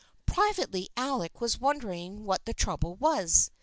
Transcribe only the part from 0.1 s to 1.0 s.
Privately